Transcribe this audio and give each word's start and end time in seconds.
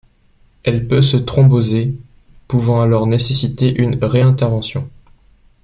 Elle 0.63 0.87
peut 0.87 1.03
se 1.03 1.15
thromboser, 1.15 1.93
pouvant 2.47 2.81
alors 2.81 3.05
nécessiter 3.05 3.71
une 3.79 4.03
ré-intervention. 4.03 4.89